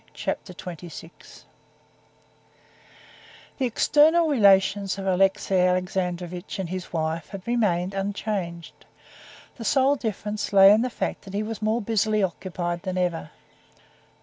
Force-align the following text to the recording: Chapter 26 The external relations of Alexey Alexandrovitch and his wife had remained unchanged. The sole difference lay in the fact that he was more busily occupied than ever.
Chapter 0.15 0.51
26 0.51 1.45
The 3.59 3.65
external 3.67 4.27
relations 4.29 4.97
of 4.97 5.05
Alexey 5.05 5.57
Alexandrovitch 5.59 6.57
and 6.57 6.69
his 6.69 6.91
wife 6.91 7.29
had 7.29 7.45
remained 7.45 7.93
unchanged. 7.93 8.87
The 9.57 9.63
sole 9.63 9.95
difference 9.97 10.51
lay 10.51 10.71
in 10.71 10.81
the 10.81 10.89
fact 10.89 11.21
that 11.25 11.35
he 11.35 11.43
was 11.43 11.61
more 11.61 11.83
busily 11.83 12.23
occupied 12.23 12.81
than 12.81 12.97
ever. 12.97 13.29